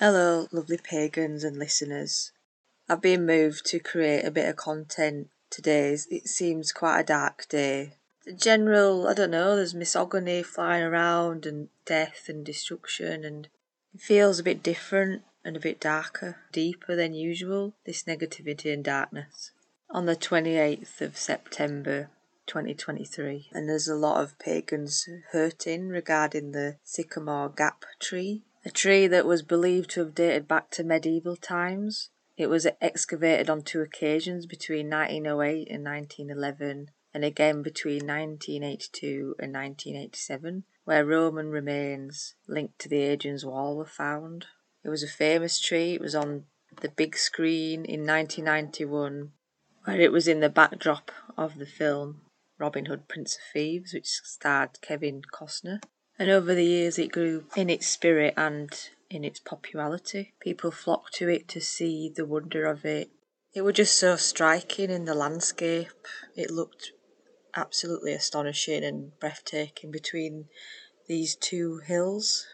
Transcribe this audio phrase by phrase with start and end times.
[0.00, 2.30] Hello, lovely pagans and listeners.
[2.88, 5.98] I've been moved to create a bit of content today.
[6.08, 7.94] It seems quite a dark day.
[8.24, 13.48] The general, I don't know, there's misogyny flying around and death and destruction, and
[13.92, 18.84] it feels a bit different and a bit darker, deeper than usual, this negativity and
[18.84, 19.50] darkness.
[19.90, 22.08] On the 28th of September
[22.46, 29.06] 2023, and there's a lot of pagans hurting regarding the sycamore gap tree a tree
[29.06, 32.10] that was believed to have dated back to medieval times.
[32.36, 39.54] It was excavated on two occasions between 1908 and 1911, and again between 1982 and
[39.54, 44.44] 1987, where Roman remains linked to the Hadrian's Wall were found.
[44.84, 45.94] It was a famous tree.
[45.94, 46.44] It was on
[46.82, 49.32] the big screen in 1991,
[49.84, 52.20] where it was in the backdrop of the film
[52.58, 55.80] Robin Hood, Prince of Thieves, which starred Kevin Costner.
[56.18, 58.70] And over the years, it grew in its spirit and
[59.08, 60.34] in its popularity.
[60.40, 63.10] People flocked to it to see the wonder of it.
[63.54, 66.06] It was just so striking in the landscape.
[66.36, 66.92] It looked
[67.54, 70.48] absolutely astonishing and breathtaking between
[71.06, 72.46] these two hills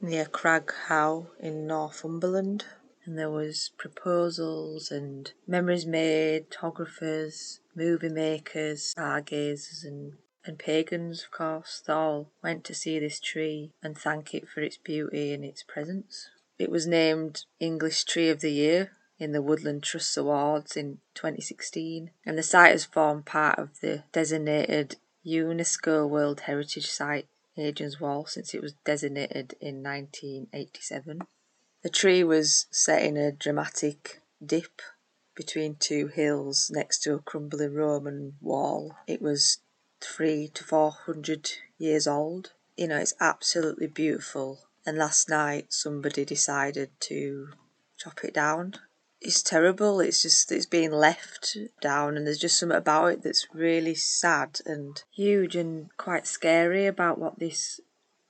[0.00, 2.64] near Crag How in Northumberland.
[3.04, 11.30] And there was proposals and memories made, photographers, movie makers, stargazers and and pagans, of
[11.30, 15.62] course, all went to see this tree and thank it for its beauty and its
[15.62, 16.30] presence.
[16.58, 22.10] It was named English Tree of the Year in the Woodland Trust Awards in 2016,
[22.24, 28.24] and the site has formed part of the designated UNESCO World Heritage Site Hadrian's Wall
[28.26, 31.20] since it was designated in 1987.
[31.82, 34.80] The tree was set in a dramatic dip
[35.34, 38.96] between two hills next to a crumbling Roman wall.
[39.06, 39.58] It was
[40.00, 42.52] three to four hundred years old.
[42.76, 44.60] You know, it's absolutely beautiful.
[44.86, 47.48] And last night somebody decided to
[47.98, 48.74] chop it down.
[49.20, 50.00] It's terrible.
[50.00, 54.60] It's just it's being left down, and there's just something about it that's really sad
[54.64, 57.80] and huge and quite scary about what this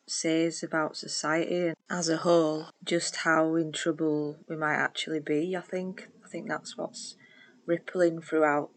[0.09, 5.56] says about society and as a whole, just how in trouble we might actually be.
[5.56, 7.15] I think I think that's what's
[7.66, 8.71] rippling throughout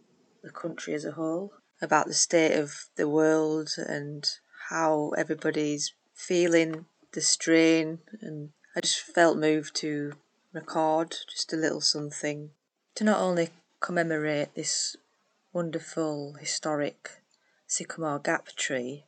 [0.43, 4.29] the country as a whole about the state of the world and
[4.69, 10.13] how everybody's feeling the strain and I just felt moved to
[10.51, 12.51] record just a little something
[12.95, 14.95] to not only commemorate this
[15.51, 17.21] wonderful historic
[17.67, 19.03] sycamore gap tree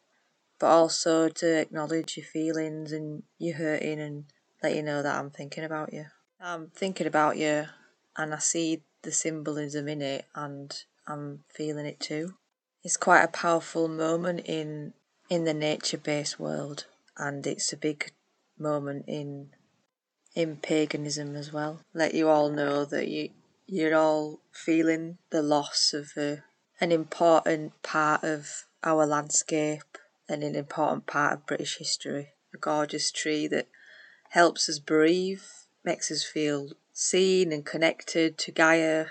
[0.60, 4.26] but also to acknowledge your feelings and your hurting and
[4.64, 6.06] let you know that I'm thinking about you.
[6.40, 7.66] I'm thinking about you
[8.18, 10.74] and I see the symbolism in it and
[11.08, 12.36] I'm feeling it too.
[12.86, 14.94] It's quite a powerful moment in
[15.28, 16.86] in the nature-based world,
[17.18, 18.12] and it's a big
[18.60, 19.50] moment in
[20.36, 21.82] in paganism as well.
[21.96, 23.32] Let you all know that you
[23.66, 26.44] you're all feeling the loss of a,
[26.80, 29.98] an important part of our landscape
[30.30, 32.34] and an important part of British history.
[32.54, 33.68] A gorgeous tree that
[34.30, 35.42] helps us breathe,
[35.84, 39.08] makes us feel seen and connected to Gaia,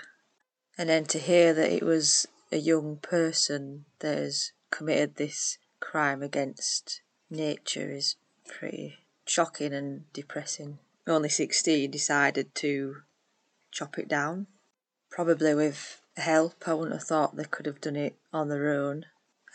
[0.77, 6.23] and then to hear that it was a young person that has committed this crime
[6.23, 8.15] against nature is
[8.47, 8.95] pretty
[9.25, 10.79] shocking and depressing.
[11.05, 13.01] Only 16 decided to
[13.71, 14.47] chop it down,
[15.11, 16.63] probably with help.
[16.65, 19.05] I wouldn't have thought they could have done it on their own.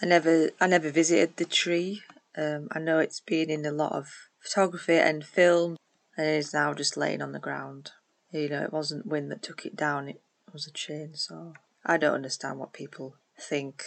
[0.02, 2.02] I never, I never visited the tree.
[2.36, 5.78] Um, I know it's been in a lot of photography and film,
[6.18, 7.92] and it is now just laying on the ground.
[8.30, 10.20] You know, it wasn't wind that took it down; it
[10.52, 11.54] was a chainsaw.
[11.84, 13.84] I don't understand what people think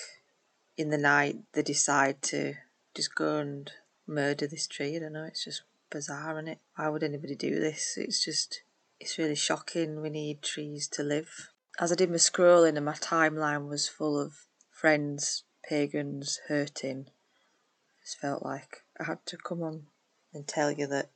[0.77, 2.55] in the night they decide to
[2.95, 3.71] just go and
[4.07, 4.95] murder this tree.
[4.95, 6.59] I don't know, it's just bizarre, isn't it?
[6.75, 7.93] Why would anybody do this?
[7.97, 8.63] It's just,
[8.99, 10.01] it's really shocking.
[10.01, 11.49] We need trees to live.
[11.79, 18.03] As I did my scrolling and my timeline was full of friends, pagans, hurting, I
[18.03, 19.83] just felt like I had to come on
[20.33, 21.09] and tell you that,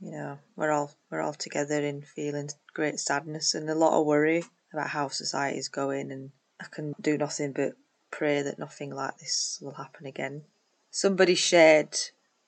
[0.00, 4.06] you know, we're all we're all together in feeling great sadness and a lot of
[4.06, 4.44] worry
[4.74, 6.30] about how society is going, and
[6.60, 7.76] I can do nothing but
[8.10, 10.42] pray that nothing like this will happen again.
[10.90, 11.96] Somebody shared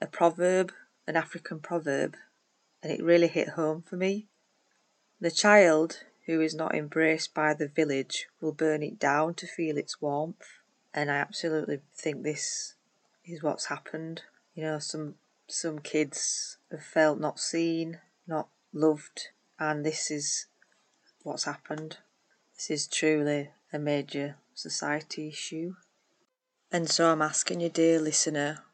[0.00, 0.73] a proverb,
[1.06, 2.17] an African proverb,
[2.82, 4.26] and it really hit home for me.
[5.20, 9.78] The child who is not embraced by the village will burn it down to feel
[9.78, 10.61] its warmth.
[10.93, 12.75] And I absolutely think this
[13.25, 14.23] is what's happened.
[14.55, 15.14] You know, some
[15.49, 19.28] some kids have felt not seen, not loved,
[19.58, 20.46] and this is
[21.23, 21.99] what's happened.
[22.56, 25.74] This is truly a major society issue.
[26.72, 28.64] And so I'm asking you, dear listener,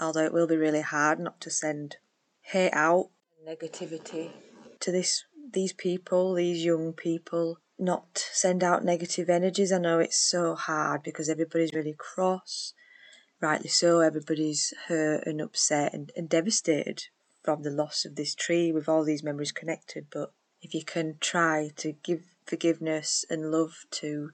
[0.00, 1.96] although it will be really hard not to send
[2.40, 3.10] hate out
[3.46, 4.32] negativity
[4.80, 9.70] to this these people, these young people, not send out negative energies.
[9.70, 12.74] I know it's so hard because everybody's really cross,
[13.40, 17.04] rightly so, everybody's hurt and upset and, and devastated
[17.42, 20.06] from the loss of this tree with all these memories connected.
[20.10, 24.30] But if you can try to give forgiveness and love to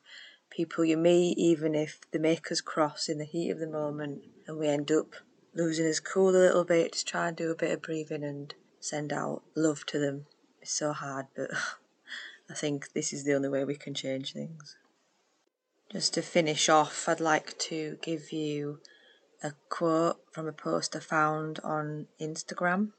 [0.51, 4.23] people you meet, even if they make us cross in the heat of the moment
[4.47, 5.15] and we end up
[5.55, 8.55] losing his cool a little bit, just try and do a bit of breathing and
[8.81, 10.27] send out love to them.
[10.61, 11.51] It's so hard, but
[12.51, 14.77] I think this is the only way we can change things.
[15.93, 18.81] Just to finish off, I'd like to give you
[19.43, 22.93] a quote from a post I found on Instagram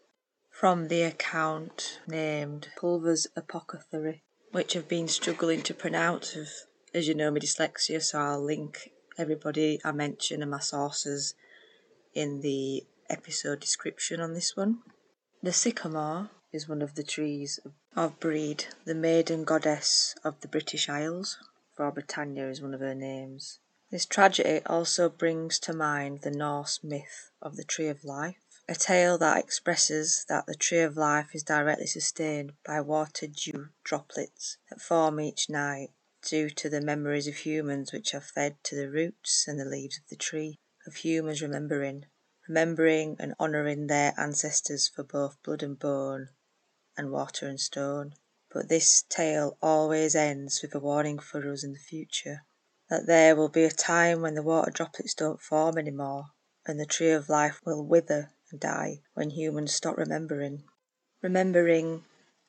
[0.49, 6.37] from the account named Pulver's Apothecary, which I've been struggling to pronounce,
[6.93, 11.35] as you know, my dyslexia, so I'll link everybody I mention and my sources
[12.13, 14.79] in the episode description on this one.
[15.41, 17.59] The sycamore is one of the trees
[17.95, 21.37] of Breed, the maiden goddess of the British Isles,
[21.73, 23.59] for Britannia is one of her names.
[23.89, 28.75] This tragedy also brings to mind the Norse myth of the Tree of Life, a
[28.75, 34.57] tale that expresses that the Tree of Life is directly sustained by water dew droplets
[34.69, 35.89] that form each night
[36.21, 39.97] due to the memories of humans which are fed to the roots and the leaves
[39.97, 42.05] of the tree, of humans remembering,
[42.47, 46.29] remembering and honouring their ancestors for both blood and bone,
[46.95, 48.13] and water and stone.
[48.53, 52.45] But this tale always ends with a warning for us in the future
[52.89, 56.27] that there will be a time when the water droplets don't form any more,
[56.65, 60.63] and the tree of life will wither die when humans stop remembering.
[61.21, 62.03] Remembering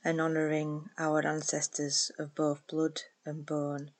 [0.05, 3.93] and honouring our ancestors of both blood and bone,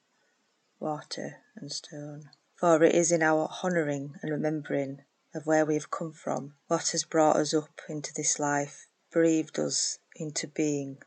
[0.81, 2.31] water and stone.
[2.57, 5.05] For it is in our honouring and remembering
[5.35, 9.59] of where we have come from, what has brought us up into this life, breathed
[9.59, 11.03] us into being,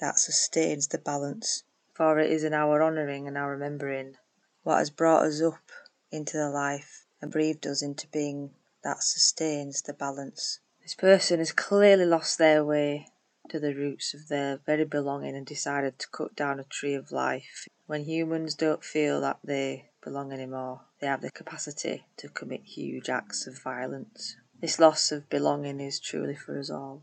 [0.00, 1.64] that sustains the balance.
[1.92, 4.16] For it is in our honouring and our remembering
[4.62, 5.70] what has brought us up
[6.10, 8.50] into the life and breathed us into being
[8.84, 10.60] that sustains the balance.
[10.82, 13.08] This person has clearly lost their way
[13.48, 17.10] to the roots of their very belonging and decided to cut down a tree of
[17.10, 17.66] life.
[17.86, 23.08] When humans don't feel that they belong anymore, they have the capacity to commit huge
[23.08, 24.36] acts of violence.
[24.60, 27.02] This loss of belonging is truly for us all.